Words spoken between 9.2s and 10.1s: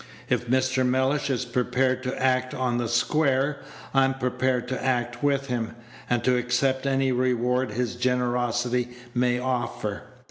offer.